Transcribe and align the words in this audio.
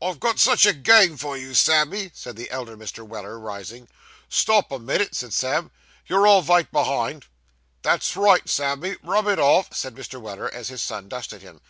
'I've 0.00 0.18
got 0.18 0.38
such 0.38 0.64
a 0.64 0.72
game 0.72 1.18
for 1.18 1.36
you, 1.36 1.52
Sammy,' 1.52 2.10
said 2.14 2.36
the 2.36 2.50
elder 2.50 2.74
Mr. 2.74 3.06
Weller, 3.06 3.38
rising. 3.38 3.86
'Stop 4.30 4.72
a 4.72 4.78
minit,' 4.78 5.14
said 5.14 5.34
Sam, 5.34 5.70
'you're 6.06 6.26
all 6.26 6.40
vite 6.40 6.72
behind.' 6.72 7.26
'That's 7.82 8.16
right, 8.16 8.48
Sammy, 8.48 8.96
rub 9.02 9.26
it 9.28 9.38
off,' 9.38 9.76
said 9.76 9.94
Mr. 9.94 10.18
Weller, 10.22 10.48
as 10.54 10.68
his 10.68 10.80
son 10.80 11.06
dusted 11.10 11.42
him. 11.42 11.60